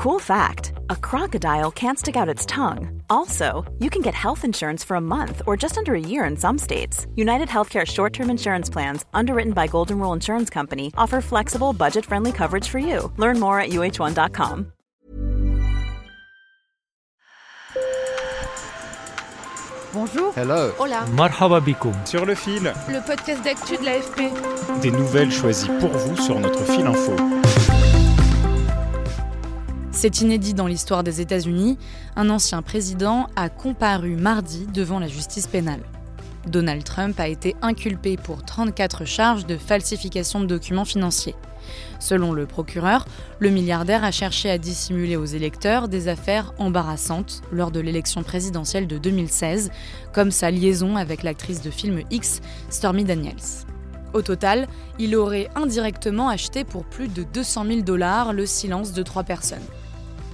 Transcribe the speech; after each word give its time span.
Cool 0.00 0.18
fact 0.18 0.72
a 0.88 0.96
crocodile 0.96 1.70
can't 1.70 1.98
stick 1.98 2.16
out 2.16 2.26
its 2.26 2.46
tongue. 2.46 3.02
Also, 3.10 3.70
you 3.80 3.90
can 3.90 4.00
get 4.00 4.14
health 4.14 4.46
insurance 4.46 4.82
for 4.82 4.94
a 4.94 5.00
month 5.00 5.42
or 5.46 5.58
just 5.58 5.76
under 5.76 5.94
a 5.94 6.00
year 6.00 6.24
in 6.24 6.38
some 6.38 6.56
states. 6.56 7.06
United 7.16 7.48
Healthcare 7.48 7.86
short 7.86 8.14
term 8.14 8.30
insurance 8.30 8.70
plans, 8.70 9.04
underwritten 9.12 9.52
by 9.52 9.66
Golden 9.66 9.98
Rule 9.98 10.14
Insurance 10.14 10.48
Company, 10.48 10.90
offer 10.96 11.20
flexible, 11.20 11.74
budget 11.74 12.06
friendly 12.06 12.32
coverage 12.32 12.66
for 12.66 12.78
you. 12.78 13.12
Learn 13.18 13.38
more 13.38 13.60
at 13.60 13.72
uh1.com. 13.72 14.72
Bonjour. 19.92 20.32
Hello. 20.34 20.72
Hola. 20.78 21.04
Marhaba 21.12 21.60
bikoum. 21.60 21.92
Sur 22.06 22.24
le 22.24 22.34
fil, 22.34 22.72
Le 22.88 23.04
podcast 23.06 23.42
d'actu 23.44 23.76
de 23.76 23.84
l'AFP. 23.84 24.32
des 24.80 24.92
nouvelles 24.92 25.30
choisies 25.30 25.68
pour 25.78 25.90
vous 25.90 26.16
sur 26.16 26.40
notre 26.40 26.64
fil 26.64 26.86
info. 26.86 27.16
C'est 30.02 30.22
inédit 30.22 30.54
dans 30.54 30.66
l'histoire 30.66 31.04
des 31.04 31.20
États-Unis. 31.20 31.76
Un 32.16 32.30
ancien 32.30 32.62
président 32.62 33.26
a 33.36 33.50
comparu 33.50 34.16
mardi 34.16 34.66
devant 34.72 34.98
la 34.98 35.08
justice 35.08 35.46
pénale. 35.46 35.82
Donald 36.46 36.84
Trump 36.84 37.20
a 37.20 37.28
été 37.28 37.54
inculpé 37.60 38.16
pour 38.16 38.42
34 38.42 39.04
charges 39.04 39.44
de 39.44 39.58
falsification 39.58 40.40
de 40.40 40.46
documents 40.46 40.86
financiers. 40.86 41.34
Selon 41.98 42.32
le 42.32 42.46
procureur, 42.46 43.04
le 43.40 43.50
milliardaire 43.50 44.02
a 44.02 44.10
cherché 44.10 44.48
à 44.48 44.56
dissimuler 44.56 45.16
aux 45.16 45.26
électeurs 45.26 45.86
des 45.86 46.08
affaires 46.08 46.54
embarrassantes 46.56 47.42
lors 47.52 47.70
de 47.70 47.80
l'élection 47.80 48.22
présidentielle 48.22 48.86
de 48.86 48.96
2016, 48.96 49.70
comme 50.14 50.30
sa 50.30 50.50
liaison 50.50 50.96
avec 50.96 51.22
l'actrice 51.22 51.60
de 51.60 51.70
film 51.70 52.00
X, 52.10 52.40
Stormy 52.70 53.04
Daniels. 53.04 53.66
Au 54.14 54.22
total, 54.22 54.66
il 54.98 55.14
aurait 55.14 55.50
indirectement 55.54 56.30
acheté 56.30 56.64
pour 56.64 56.86
plus 56.86 57.08
de 57.08 57.22
200 57.22 57.66
000 57.66 57.80
dollars 57.82 58.32
le 58.32 58.46
silence 58.46 58.94
de 58.94 59.02
trois 59.02 59.24
personnes. 59.24 59.60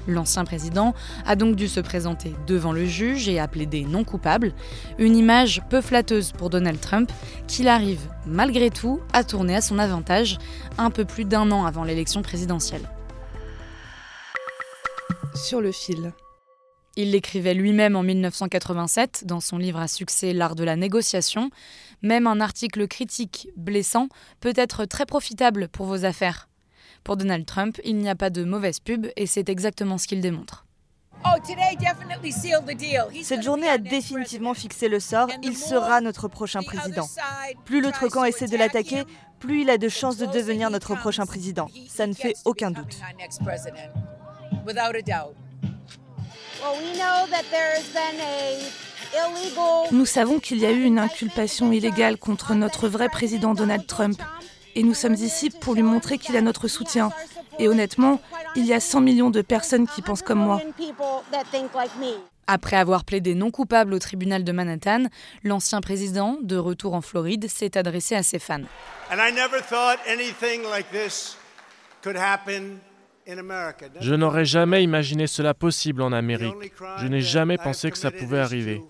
L'ancien 0.07 0.45
président 0.45 0.95
a 1.25 1.37
donc 1.37 1.57
dû 1.57 1.69
se 1.69 1.81
présenter 1.81 2.35
devant 2.47 2.73
le 2.73 2.85
juge 2.85 3.29
et 3.29 3.39
appeler 3.39 3.67
des 3.67 3.85
non 3.85 4.05
coupables, 4.05 4.53
une 4.99 5.17
image 5.17 5.63
peu 5.69 5.81
flatteuse 5.81 6.33
pour 6.33 6.51
Donald 6.51 6.81
Trump, 6.81 7.11
qu'il 7.47 7.69
arrive 7.69 8.01
malgré 8.27 8.71
tout 8.71 9.01
à 9.13 9.25
tourner 9.25 9.57
à 9.57 9.61
son 9.61 9.79
avantage 9.79 10.39
un 10.79 10.91
peu 10.91 11.05
plus 11.05 11.25
d'un 11.25 11.51
an 11.51 11.65
avant 11.65 11.85
l'élection 11.85 12.23
présidentielle. 12.23 12.89
Sur 15.35 15.61
le 15.61 15.73
fil. 15.73 16.13
Il 16.99 17.11
l'écrivait 17.11 17.53
lui-même 17.53 17.95
en 17.95 18.03
1987 18.03 19.25
dans 19.27 19.41
son 19.41 19.59
livre 19.59 19.79
à 19.79 19.87
succès 19.87 20.33
L'art 20.33 20.55
de 20.55 20.65
la 20.65 20.77
négociation. 20.77 21.51
Même 22.01 22.27
un 22.27 22.41
article 22.41 22.89
critique 22.89 23.49
blessant 23.55 24.09
peut 24.41 24.55
être 24.57 24.87
très 24.87 25.05
profitable 25.05 25.69
pour 25.69 25.85
vos 25.85 26.07
affaires. 26.07 26.49
Pour 27.07 27.17
Donald 27.17 27.47
Trump, 27.47 27.81
il 27.85 27.99
n'y 27.99 28.09
a 28.09 28.17
pas 28.17 28.31
de 28.31 28.43
mauvaise 28.43 28.81
pub 28.81 29.07
et 29.15 29.29
c'est 29.29 29.49
exactement 29.49 29.97
ce 29.97 30.09
qu'il 30.09 30.21
démontre. 30.21 30.67
Cette 33.23 33.43
journée 33.45 33.69
a 33.69 33.79
définitivement 33.79 34.55
fixé 34.55 34.89
le 34.89 34.99
sort. 34.99 35.29
Il 35.45 35.57
sera 35.57 36.01
notre 36.01 36.27
prochain 36.27 36.65
président. 36.65 37.09
Plus 37.65 37.81
l'autre 37.81 38.09
camp 38.09 38.25
essaie 38.25 38.49
de 38.49 38.57
l'attaquer, 38.57 39.05
plus 39.39 39.63
il 39.63 39.71
a 39.71 39.79
de 39.79 39.89
chances 39.89 40.17
de 40.17 40.27
devenir 40.27 40.69
notre 40.69 40.97
prochain 40.97 41.27
président. 41.27 41.69
Ça 41.89 42.09
ne 42.09 42.13
fait 42.13 42.35
aucun 42.45 42.73
doute. 42.73 42.99
Nous 49.93 50.07
savons 50.07 50.41
qu'il 50.41 50.59
y 50.59 50.67
a 50.67 50.73
eu 50.73 50.83
une 50.83 50.99
inculpation 50.99 51.71
illégale 51.71 52.19
contre 52.19 52.55
notre 52.55 52.89
vrai 52.89 53.09
président 53.09 53.55
Donald 53.55 53.87
Trump. 53.87 54.21
Et 54.77 54.83
nous 54.83 54.93
sommes 54.93 55.15
ici 55.15 55.49
pour 55.49 55.75
lui 55.75 55.83
montrer 55.83 56.19
qu'il 56.19 56.37
a 56.37 56.43
notre 56.43 56.69
soutien. 56.69 57.11
Et 57.59 57.67
honnêtement, 57.67 58.21
il 58.57 58.67
y 58.67 58.75
a 58.75 58.79
100 58.79 59.01
millions 59.01 59.31
de 59.31 59.41
personnes 59.41 59.89
qui 59.89 60.03
pensent 60.03 60.21
comme 60.21 60.39
moi. 60.39 60.61
Après 62.47 62.77
avoir 62.77 63.05
plaidé 63.05 63.35
non 63.35 63.51
coupable 63.51 63.95
au 63.95 63.99
tribunal 63.99 64.45
de 64.45 64.53
Manhattan, 64.53 65.05
l'ancien 65.45 65.81
président, 65.81 66.37
de 66.43 66.57
retour 66.59 66.93
en 66.93 67.01
Floride, 67.01 67.49
s'est 67.49 67.79
adressé 67.79 68.15
à 68.15 68.23
ses 68.23 68.39
fans. 68.39 68.61
Je 74.01 74.15
n'aurais 74.15 74.45
jamais 74.45 74.85
imaginé 74.85 75.27
cela 75.27 75.53
possible 75.53 76.03
en 76.03 76.13
Amérique. 76.13 76.55
Je 76.99 77.07
n'ai 77.07 77.21
jamais 77.21 77.59
pensé 77.59 77.91
que 77.91 77.99
ça 77.99 78.11
pouvait 78.11 78.39
arriver. 78.39 78.83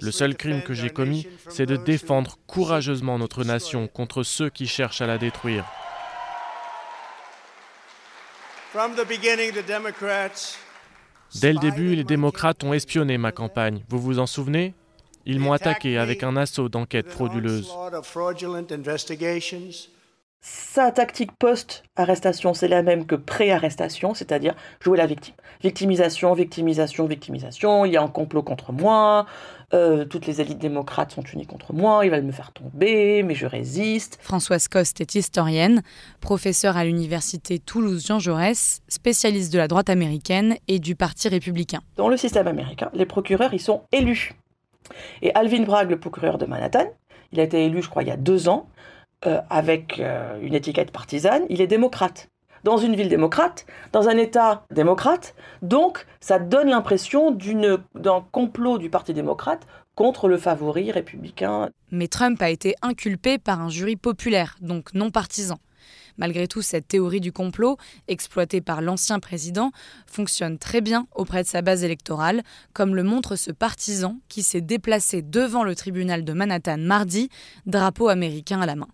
Le 0.00 0.10
seul 0.10 0.36
crime 0.36 0.62
que 0.62 0.74
j'ai 0.74 0.90
commis, 0.90 1.28
c'est 1.48 1.66
de 1.66 1.76
défendre 1.76 2.36
courageusement 2.46 3.18
notre 3.18 3.44
nation 3.44 3.86
contre 3.86 4.24
ceux 4.24 4.50
qui 4.50 4.66
cherchent 4.66 5.00
à 5.00 5.06
la 5.06 5.18
détruire. 5.18 5.64
Dès 11.40 11.52
le 11.52 11.58
début, 11.60 11.94
les 11.94 12.04
démocrates 12.04 12.64
ont 12.64 12.72
espionné 12.72 13.18
ma 13.18 13.30
campagne. 13.30 13.84
Vous 13.88 14.00
vous 14.00 14.18
en 14.18 14.26
souvenez? 14.26 14.74
Ils 15.26 15.38
m'ont 15.38 15.52
attaqué 15.52 15.98
avec 15.98 16.22
un 16.22 16.36
assaut 16.36 16.68
d'enquête 16.68 17.10
frauduleuse. 17.10 17.72
Sa 20.46 20.92
tactique 20.92 21.32
post-arrestation, 21.38 22.52
c'est 22.52 22.68
la 22.68 22.82
même 22.82 23.06
que 23.06 23.14
pré-arrestation, 23.14 24.12
c'est-à-dire 24.12 24.54
jouer 24.78 24.98
la 24.98 25.06
victime. 25.06 25.34
Victimisation, 25.62 26.34
victimisation, 26.34 27.06
victimisation, 27.06 27.86
il 27.86 27.94
y 27.94 27.96
a 27.96 28.02
un 28.02 28.08
complot 28.08 28.42
contre 28.42 28.70
moi, 28.70 29.24
euh, 29.72 30.04
toutes 30.04 30.26
les 30.26 30.42
élites 30.42 30.58
démocrates 30.58 31.12
sont 31.12 31.22
unies 31.22 31.46
contre 31.46 31.72
moi, 31.72 32.04
ils 32.04 32.10
veulent 32.10 32.24
me 32.24 32.30
faire 32.30 32.52
tomber, 32.52 33.22
mais 33.22 33.34
je 33.34 33.46
résiste. 33.46 34.18
Françoise 34.20 34.68
Coste 34.68 35.00
est 35.00 35.14
historienne, 35.14 35.80
professeure 36.20 36.76
à 36.76 36.84
l'université 36.84 37.58
Toulouse-Jean 37.58 38.18
Jaurès, 38.18 38.82
spécialiste 38.86 39.50
de 39.50 39.56
la 39.56 39.66
droite 39.66 39.88
américaine 39.88 40.58
et 40.68 40.78
du 40.78 40.94
Parti 40.94 41.28
républicain. 41.28 41.80
Dans 41.96 42.10
le 42.10 42.18
système 42.18 42.48
américain, 42.48 42.90
les 42.92 43.06
procureurs, 43.06 43.54
ils 43.54 43.62
sont 43.62 43.84
élus. 43.92 44.34
Et 45.22 45.34
Alvin 45.34 45.62
Bragg, 45.62 45.88
le 45.88 45.98
procureur 45.98 46.36
de 46.36 46.44
Manhattan, 46.44 46.84
il 47.32 47.40
a 47.40 47.44
été 47.44 47.64
élu, 47.64 47.80
je 47.80 47.88
crois, 47.88 48.02
il 48.02 48.10
y 48.10 48.12
a 48.12 48.18
deux 48.18 48.50
ans, 48.50 48.68
euh, 49.26 49.40
avec 49.50 50.00
euh, 50.00 50.38
une 50.40 50.54
étiquette 50.54 50.90
partisane, 50.90 51.44
il 51.48 51.60
est 51.60 51.66
démocrate. 51.66 52.28
Dans 52.62 52.78
une 52.78 52.96
ville 52.96 53.08
démocrate, 53.08 53.66
dans 53.92 54.08
un 54.08 54.16
État 54.16 54.64
démocrate, 54.70 55.34
donc 55.60 56.06
ça 56.20 56.38
donne 56.38 56.70
l'impression 56.70 57.30
d'un 57.30 58.24
complot 58.32 58.78
du 58.78 58.88
Parti 58.88 59.12
démocrate 59.12 59.66
contre 59.94 60.28
le 60.28 60.38
favori 60.38 60.90
républicain. 60.90 61.68
Mais 61.90 62.08
Trump 62.08 62.40
a 62.40 62.48
été 62.48 62.74
inculpé 62.80 63.38
par 63.38 63.60
un 63.60 63.68
jury 63.68 63.96
populaire, 63.96 64.56
donc 64.60 64.94
non 64.94 65.10
partisan. 65.10 65.58
Malgré 66.16 66.46
tout, 66.46 66.62
cette 66.62 66.88
théorie 66.88 67.20
du 67.20 67.32
complot, 67.32 67.76
exploitée 68.08 68.60
par 68.60 68.80
l'ancien 68.80 69.18
président, 69.18 69.72
fonctionne 70.06 70.58
très 70.58 70.80
bien 70.80 71.06
auprès 71.14 71.42
de 71.42 71.48
sa 71.48 71.60
base 71.60 71.82
électorale, 71.82 72.42
comme 72.72 72.94
le 72.94 73.02
montre 73.02 73.36
ce 73.36 73.50
partisan 73.50 74.18
qui 74.28 74.42
s'est 74.42 74.60
déplacé 74.60 75.22
devant 75.22 75.64
le 75.64 75.74
tribunal 75.74 76.24
de 76.24 76.32
Manhattan 76.32 76.78
mardi, 76.78 77.30
drapeau 77.66 78.08
américain 78.08 78.60
à 78.60 78.66
la 78.66 78.76
main. 78.76 78.88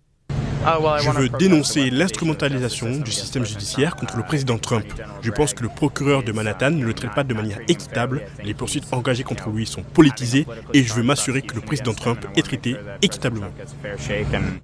Je 0.62 1.10
veux 1.18 1.28
dénoncer 1.30 1.88
l'instrumentalisation 1.88 2.98
du 2.98 3.10
système 3.10 3.46
judiciaire 3.46 3.96
contre 3.96 4.18
le 4.18 4.22
président 4.22 4.58
Trump. 4.58 4.84
Je 5.22 5.30
pense 5.30 5.54
que 5.54 5.62
le 5.62 5.70
procureur 5.70 6.22
de 6.22 6.32
Manhattan 6.32 6.70
ne 6.70 6.84
le 6.84 6.92
traite 6.92 7.14
pas 7.14 7.24
de 7.24 7.32
manière 7.32 7.60
équitable. 7.68 8.22
Les 8.44 8.52
poursuites 8.52 8.84
engagées 8.92 9.22
contre 9.22 9.48
lui 9.48 9.64
sont 9.66 9.82
politisées 9.82 10.46
et 10.74 10.82
je 10.82 10.92
veux 10.92 11.02
m'assurer 11.02 11.40
que 11.40 11.54
le 11.54 11.62
président 11.62 11.94
Trump 11.94 12.26
est 12.36 12.42
traité 12.42 12.76
équitablement. 13.00 13.50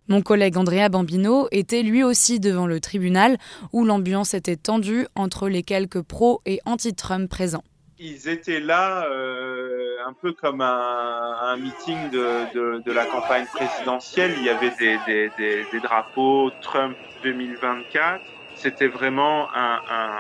Mon 0.09 0.21
collègue 0.21 0.59
Andrea 0.59 0.91
Bambino 0.91 1.49
était 1.51 1.83
lui 1.83 2.05
aussi 2.05 2.41
devant 2.41 2.67
le 2.67 2.79
tribunal 2.79 3.39
où 3.73 3.85
l'ambiance 3.85 4.35
était 4.35 4.57
tendue 4.57 5.07
entre 5.15 5.49
les 5.49 5.63
quelques 5.63 6.03
pro 6.03 6.43
et 6.45 6.61
anti-Trump 6.67 7.31
présents. 7.31 7.65
Ils 7.99 8.29
étaient 8.29 8.61
là 8.61 9.07
euh, 9.11 9.66
un 10.07 10.13
peu 10.13 10.33
comme 10.33 10.61
un, 10.61 11.37
un 11.43 11.57
meeting 11.57 12.11
de, 12.11 12.55
de, 12.55 12.79
de, 12.79 12.93
la 12.93 13.07
campagne 13.07 13.45
présidentielle. 13.47 14.35
Il 14.37 14.45
y 14.45 14.49
avait 14.49 14.71
des, 14.79 14.99
des, 15.05 15.31
des, 15.37 15.67
des 15.73 15.81
drapeaux 15.81 16.53
Trump 16.63 16.97
2024. 17.25 18.23
C'était 18.55 18.87
vraiment 18.87 19.49
un, 19.53 19.81
un, 19.91 20.13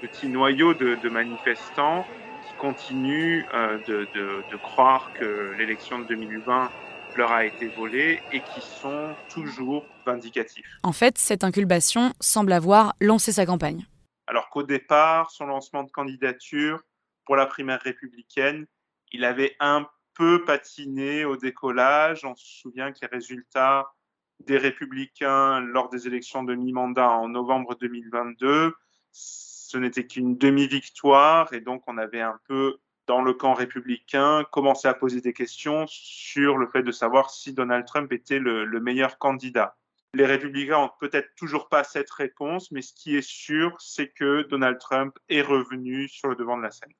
petit 0.00 0.28
noyau 0.28 0.72
de, 0.72 0.96
de 0.96 1.08
manifestants 1.10 2.06
qui 2.46 2.54
continuent 2.54 3.44
euh, 3.52 3.78
de, 3.86 4.08
de, 4.14 4.56
croire 4.56 5.12
que 5.12 5.54
l'élection 5.58 5.98
de 5.98 6.04
2020 6.04 6.70
leur 7.16 7.30
a 7.30 7.44
été 7.44 7.68
volée 7.68 8.20
et 8.32 8.40
qui 8.40 8.60
sont 8.62 9.14
toujours 9.28 9.84
vindicatifs. 10.06 10.66
En 10.82 10.92
fait, 10.92 11.18
cette 11.18 11.44
inculpation 11.44 12.12
semble 12.18 12.52
avoir 12.52 12.94
lancé 13.00 13.30
sa 13.32 13.44
campagne. 13.44 13.86
Alors 14.26 14.48
qu'au 14.48 14.62
départ, 14.62 15.30
son 15.30 15.46
lancement 15.46 15.84
de 15.84 15.90
candidature 15.90 16.80
pour 17.26 17.36
la 17.36 17.46
primaire 17.46 17.80
républicaine, 17.82 18.66
il 19.14 19.24
avait 19.24 19.54
un 19.60 19.86
peu 20.14 20.44
patiné 20.44 21.24
au 21.24 21.36
décollage. 21.36 22.24
On 22.24 22.34
se 22.34 22.60
souvient 22.60 22.90
que 22.90 22.98
les 23.02 23.06
résultats 23.06 23.92
des 24.40 24.58
républicains 24.58 25.60
lors 25.60 25.88
des 25.88 26.08
élections 26.08 26.42
de 26.42 26.56
mi-mandat 26.56 27.10
en 27.10 27.28
novembre 27.28 27.76
2022, 27.76 28.74
ce 29.12 29.78
n'était 29.78 30.08
qu'une 30.08 30.36
demi-victoire 30.36 31.52
et 31.52 31.60
donc 31.60 31.84
on 31.86 31.96
avait 31.96 32.20
un 32.20 32.40
peu 32.48 32.78
dans 33.06 33.22
le 33.22 33.34
camp 33.34 33.54
républicain 33.54 34.44
commencé 34.50 34.88
à 34.88 34.94
poser 34.94 35.20
des 35.20 35.32
questions 35.32 35.86
sur 35.86 36.58
le 36.58 36.66
fait 36.66 36.82
de 36.82 36.90
savoir 36.90 37.30
si 37.30 37.52
Donald 37.52 37.86
Trump 37.86 38.12
était 38.12 38.40
le, 38.40 38.64
le 38.64 38.80
meilleur 38.80 39.18
candidat. 39.18 39.76
Les 40.14 40.26
républicains 40.26 40.78
ont 40.78 40.90
peut-être 40.98 41.28
toujours 41.36 41.68
pas 41.68 41.84
cette 41.84 42.10
réponse, 42.10 42.72
mais 42.72 42.82
ce 42.82 42.92
qui 42.92 43.14
est 43.16 43.26
sûr, 43.26 43.76
c'est 43.80 44.08
que 44.08 44.42
Donald 44.42 44.78
Trump 44.80 45.16
est 45.28 45.42
revenu 45.42 46.08
sur 46.08 46.28
le 46.28 46.34
devant 46.34 46.56
de 46.56 46.62
la 46.62 46.72
scène. 46.72 46.92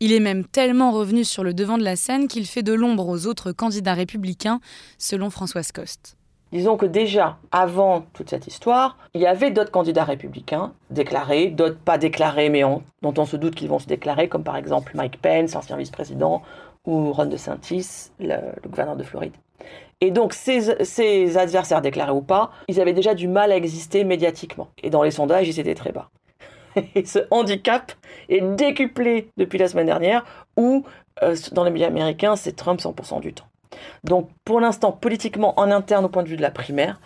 Il 0.00 0.12
est 0.12 0.20
même 0.20 0.44
tellement 0.44 0.92
revenu 0.92 1.24
sur 1.24 1.42
le 1.42 1.52
devant 1.52 1.76
de 1.76 1.82
la 1.82 1.96
scène 1.96 2.28
qu'il 2.28 2.46
fait 2.46 2.62
de 2.62 2.72
l'ombre 2.72 3.08
aux 3.08 3.26
autres 3.26 3.50
candidats 3.50 3.94
républicains, 3.94 4.60
selon 4.96 5.28
Françoise 5.28 5.72
Coste. 5.72 6.16
Disons 6.52 6.76
que 6.76 6.86
déjà, 6.86 7.36
avant 7.50 8.06
toute 8.12 8.30
cette 8.30 8.46
histoire, 8.46 8.96
il 9.14 9.20
y 9.20 9.26
avait 9.26 9.50
d'autres 9.50 9.72
candidats 9.72 10.04
républicains 10.04 10.72
déclarés, 10.90 11.48
d'autres 11.48 11.80
pas 11.80 11.98
déclarés, 11.98 12.48
mais 12.48 12.62
dont 13.02 13.14
on 13.18 13.26
se 13.26 13.36
doute 13.36 13.56
qu'ils 13.56 13.68
vont 13.68 13.80
se 13.80 13.88
déclarer, 13.88 14.28
comme 14.28 14.44
par 14.44 14.56
exemple 14.56 14.92
Mike 14.94 15.20
Pence, 15.20 15.56
ancien 15.56 15.76
vice-président, 15.76 16.42
ou 16.86 17.12
Ron 17.12 17.26
DeSantis, 17.26 18.12
le, 18.20 18.36
le 18.62 18.68
gouverneur 18.68 18.94
de 18.94 19.02
Floride. 19.02 19.34
Et 20.00 20.12
donc, 20.12 20.32
ces, 20.32 20.84
ces, 20.84 21.36
adversaires 21.36 21.82
déclarés 21.82 22.12
ou 22.12 22.22
pas, 22.22 22.52
ils 22.68 22.80
avaient 22.80 22.92
déjà 22.92 23.14
du 23.14 23.26
mal 23.26 23.50
à 23.50 23.56
exister 23.56 24.04
médiatiquement. 24.04 24.68
Et 24.84 24.90
dans 24.90 25.02
les 25.02 25.10
sondages, 25.10 25.48
ils 25.48 25.58
étaient 25.58 25.74
très 25.74 25.90
bas. 25.90 26.08
Et 26.94 27.04
ce 27.04 27.20
handicap 27.30 27.92
est 28.28 28.40
décuplé 28.56 29.30
depuis 29.36 29.58
la 29.58 29.68
semaine 29.68 29.86
dernière, 29.86 30.24
où 30.56 30.84
euh, 31.22 31.36
dans 31.52 31.64
les 31.64 31.70
médias 31.70 31.88
américains, 31.88 32.36
c'est 32.36 32.52
Trump 32.52 32.80
100% 32.80 33.20
du 33.20 33.32
temps. 33.32 33.46
Donc 34.04 34.30
pour 34.44 34.60
l'instant, 34.60 34.92
politiquement, 34.92 35.58
en 35.58 35.70
interne 35.70 36.04
au 36.04 36.08
point 36.08 36.22
de 36.22 36.28
vue 36.28 36.36
de 36.36 36.42
la 36.42 36.50
primaire, 36.50 37.00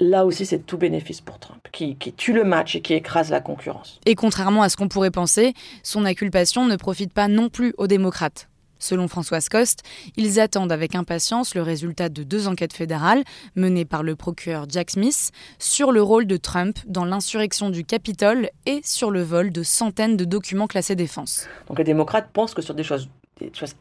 là 0.00 0.24
aussi 0.24 0.46
c'est 0.46 0.60
tout 0.60 0.78
bénéfice 0.78 1.20
pour 1.20 1.38
Trump, 1.38 1.66
qui, 1.72 1.96
tue 1.96 2.32
le 2.32 2.44
match 2.44 2.76
et 2.76 2.80
qui 2.80 2.94
écrase 2.94 3.30
la 3.30 3.40
concurrence. 3.40 4.00
Et 4.06 4.14
contrairement 4.14 4.62
à 4.62 4.68
ce 4.68 4.76
qu'on 4.76 4.88
pourrait 4.88 5.10
penser, 5.10 5.54
son 5.82 6.04
inculpation 6.04 6.66
ne 6.66 6.76
profite 6.76 7.12
pas 7.12 7.28
non 7.28 7.48
plus 7.48 7.74
aux 7.78 7.86
démocrates. 7.86 8.48
Selon 8.78 9.08
Françoise 9.08 9.48
Coste, 9.48 9.82
ils 10.16 10.40
attendent 10.40 10.72
avec 10.72 10.94
impatience 10.94 11.54
le 11.54 11.62
résultat 11.62 12.08
de 12.08 12.22
deux 12.22 12.48
enquêtes 12.48 12.72
fédérales 12.72 13.24
menées 13.56 13.84
par 13.84 14.02
le 14.02 14.16
procureur 14.16 14.66
Jack 14.68 14.90
Smith 14.90 15.30
sur 15.58 15.92
le 15.92 16.02
rôle 16.02 16.26
de 16.26 16.36
Trump 16.36 16.78
dans 16.86 17.04
l'insurrection 17.04 17.70
du 17.70 17.84
Capitole 17.84 18.50
et 18.66 18.80
sur 18.84 19.10
le 19.10 19.22
vol 19.22 19.52
de 19.52 19.62
centaines 19.62 20.16
de 20.16 20.24
documents 20.24 20.66
classés 20.66 20.96
défense. 20.96 21.48
Donc 21.68 21.78
les 21.78 21.84
démocrates 21.84 22.30
pensent 22.32 22.54
que 22.54 22.62
sur 22.62 22.74
des 22.74 22.84
choses, 22.84 23.08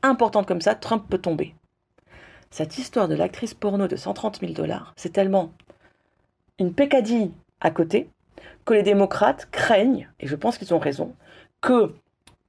importantes 0.01 0.47
comme 0.47 0.61
ça, 0.61 0.75
Trump 0.75 1.05
peut 1.09 1.17
tomber. 1.17 1.53
Cette 2.51 2.77
histoire 2.77 3.07
de 3.07 3.15
l'actrice 3.15 3.53
porno 3.53 3.87
de 3.87 3.95
130 3.95 4.39
000 4.41 4.53
dollars, 4.53 4.93
c'est 4.95 5.11
tellement 5.11 5.51
une 6.59 6.73
pécadille 6.73 7.31
à 7.61 7.71
côté 7.71 8.09
que 8.65 8.73
les 8.73 8.83
démocrates 8.83 9.47
craignent, 9.51 10.09
et 10.19 10.27
je 10.27 10.35
pense 10.35 10.57
qu'ils 10.57 10.73
ont 10.73 10.79
raison, 10.79 11.15
que 11.61 11.93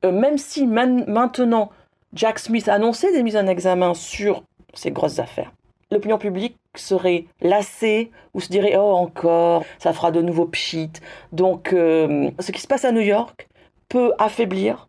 euh, 0.04 0.12
même 0.12 0.38
si 0.38 0.66
maintenant 0.66 1.70
Jack 2.14 2.38
Smith 2.38 2.68
a 2.68 2.74
annoncé 2.74 3.12
des 3.12 3.22
mises 3.22 3.36
en 3.36 3.46
examen 3.46 3.92
sur 3.92 4.44
ces 4.72 4.92
grosses 4.92 5.18
affaires. 5.18 5.52
L'opinion 5.90 6.18
publique 6.18 6.56
serait 6.76 7.26
lassée 7.40 8.10
ou 8.34 8.40
se 8.40 8.48
dirait 8.48 8.76
oh 8.76 8.94
encore, 8.94 9.64
ça 9.78 9.92
fera 9.92 10.10
de 10.10 10.22
nouveaux 10.22 10.46
pchit. 10.46 10.90
Donc 11.32 11.72
euh, 11.72 12.30
ce 12.38 12.52
qui 12.52 12.60
se 12.60 12.66
passe 12.66 12.84
à 12.84 12.92
New 12.92 13.00
York 13.00 13.48
peut 13.88 14.12
affaiblir 14.18 14.88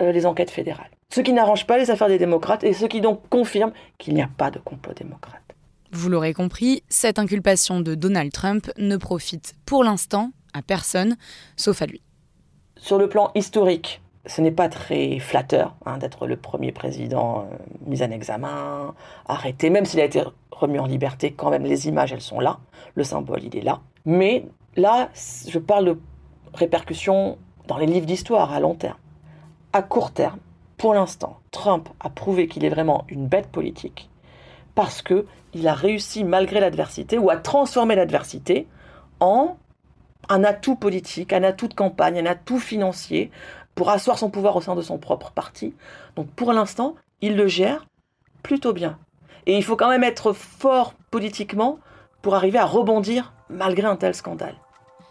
euh, 0.00 0.12
les 0.12 0.26
enquêtes 0.26 0.50
fédérales. 0.50 0.90
Ce 1.10 1.20
qui 1.20 1.32
n'arrange 1.32 1.66
pas 1.66 1.78
les 1.78 1.90
affaires 1.90 2.08
des 2.08 2.18
démocrates 2.18 2.64
et 2.64 2.72
ce 2.72 2.84
qui 2.84 3.00
donc 3.00 3.26
confirme 3.28 3.72
qu'il 3.98 4.14
n'y 4.14 4.22
a 4.22 4.28
pas 4.36 4.50
de 4.50 4.58
complot 4.58 4.92
démocrate. 4.94 5.42
Vous 5.92 6.10
l'aurez 6.10 6.34
compris, 6.34 6.82
cette 6.88 7.18
inculpation 7.18 7.80
de 7.80 7.94
Donald 7.94 8.32
Trump 8.32 8.70
ne 8.76 8.96
profite 8.96 9.54
pour 9.64 9.82
l'instant 9.82 10.32
à 10.52 10.62
personne, 10.62 11.16
sauf 11.56 11.80
à 11.80 11.86
lui. 11.86 12.02
Sur 12.76 12.98
le 12.98 13.08
plan 13.08 13.30
historique, 13.34 14.02
ce 14.26 14.40
n'est 14.40 14.50
pas 14.50 14.68
très 14.68 15.18
flatteur 15.18 15.76
hein, 15.86 15.98
d'être 15.98 16.26
le 16.26 16.36
premier 16.36 16.72
président 16.72 17.40
euh, 17.40 17.56
mis 17.86 18.02
en 18.02 18.10
examen, 18.10 18.94
arrêté, 19.26 19.70
même 19.70 19.84
s'il 19.84 20.00
a 20.00 20.04
été 20.04 20.22
remis 20.50 20.78
en 20.78 20.86
liberté, 20.86 21.32
quand 21.32 21.50
même 21.50 21.64
les 21.64 21.88
images, 21.88 22.12
elles 22.12 22.20
sont 22.20 22.40
là, 22.40 22.58
le 22.94 23.04
symbole, 23.04 23.44
il 23.44 23.56
est 23.56 23.62
là. 23.62 23.80
Mais 24.04 24.46
là, 24.76 25.08
je 25.48 25.58
parle 25.58 25.84
de 25.86 25.98
répercussions 26.54 27.38
dans 27.68 27.78
les 27.78 27.86
livres 27.86 28.06
d'histoire 28.06 28.52
à 28.52 28.60
long 28.60 28.74
terme. 28.74 28.98
À 29.72 29.82
court 29.82 30.12
terme, 30.12 30.38
pour 30.76 30.94
l'instant, 30.94 31.38
Trump 31.50 31.88
a 32.00 32.10
prouvé 32.10 32.48
qu'il 32.48 32.64
est 32.64 32.70
vraiment 32.70 33.04
une 33.08 33.26
bête 33.26 33.48
politique 33.48 34.08
parce 34.74 35.02
qu'il 35.02 35.68
a 35.68 35.74
réussi, 35.74 36.22
malgré 36.22 36.60
l'adversité, 36.60 37.18
ou 37.18 37.30
à 37.30 37.36
transformer 37.36 37.94
l'adversité 37.94 38.66
en 39.20 39.56
un 40.28 40.44
atout 40.44 40.76
politique, 40.76 41.32
un 41.32 41.42
atout 41.42 41.68
de 41.68 41.74
campagne, 41.74 42.18
un 42.18 42.26
atout 42.26 42.58
financier, 42.58 43.30
pour 43.76 43.90
asseoir 43.90 44.18
son 44.18 44.30
pouvoir 44.30 44.56
au 44.56 44.60
sein 44.60 44.74
de 44.74 44.82
son 44.82 44.98
propre 44.98 45.30
parti. 45.30 45.72
Donc 46.16 46.28
pour 46.30 46.52
l'instant, 46.52 46.96
il 47.20 47.36
le 47.36 47.46
gère 47.46 47.86
plutôt 48.42 48.72
bien. 48.72 48.98
Et 49.46 49.56
il 49.56 49.62
faut 49.62 49.76
quand 49.76 49.90
même 49.90 50.02
être 50.02 50.32
fort 50.32 50.94
politiquement 51.12 51.78
pour 52.22 52.34
arriver 52.34 52.58
à 52.58 52.64
rebondir 52.64 53.32
malgré 53.48 53.86
un 53.86 53.94
tel 53.94 54.14
scandale. 54.14 54.56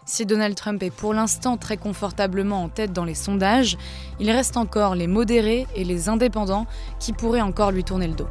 Si 0.07 0.25
Donald 0.25 0.55
Trump 0.55 0.83
est 0.83 0.91
pour 0.91 1.13
l'instant 1.13 1.57
très 1.57 1.77
confortablement 1.77 2.61
en 2.61 2.69
tête 2.69 2.91
dans 2.91 3.05
les 3.05 3.15
sondages, 3.15 3.77
il 4.19 4.29
reste 4.29 4.57
encore 4.57 4.93
les 4.93 5.07
modérés 5.07 5.65
et 5.75 5.83
les 5.83 6.09
indépendants 6.09 6.65
qui 6.99 7.13
pourraient 7.13 7.41
encore 7.41 7.71
lui 7.71 7.83
tourner 7.83 8.07
le 8.07 8.13
dos. 8.13 8.27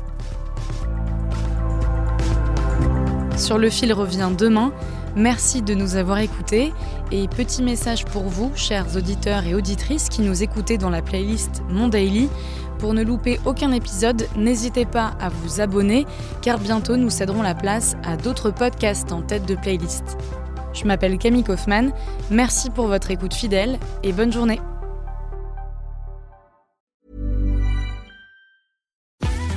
Sur 3.36 3.58
le 3.58 3.70
fil 3.70 3.92
revient 3.92 4.31
demain. 4.36 4.72
Merci 5.16 5.62
de 5.62 5.75
nous 5.75 5.94
avoir 5.94 6.19
écoutés 6.19 6.72
et 7.12 7.28
petit 7.28 7.62
message 7.62 8.05
pour 8.05 8.25
vous, 8.25 8.50
chers 8.56 8.96
auditeurs 8.96 9.46
et 9.46 9.55
auditrices 9.55 10.08
qui 10.08 10.22
nous 10.22 10.43
écoutez 10.43 10.76
dans 10.76 10.90
la 10.90 11.02
playlist 11.02 11.62
Mon 11.69 11.87
Daily. 11.87 12.28
Pour 12.81 12.94
ne 12.94 13.05
louper 13.05 13.38
aucun 13.44 13.70
épisode, 13.70 14.26
n'hésitez 14.37 14.84
pas 14.84 15.14
à 15.20 15.28
vous 15.28 15.61
abonner 15.61 16.05
car 16.43 16.58
bientôt 16.58 16.96
nous 16.96 17.11
céderons 17.11 17.43
la 17.43 17.55
place 17.55 17.96
à 18.02 18.16
d'autres 18.16 18.50
podcasts 18.50 19.12
en 19.12 19.22
tête 19.22 19.46
de 19.46 19.55
playlist. 19.55 20.19
Je 20.72 20.84
m'appelle 20.84 21.17
Camille 21.19 21.44
Kaufmann, 21.44 21.93
merci 22.32 22.70
pour 22.70 22.88
votre 22.88 23.12
écoute 23.12 23.34
fidèle 23.34 23.78
et 24.02 24.12
bonne 24.12 24.32
journée. 24.32 24.60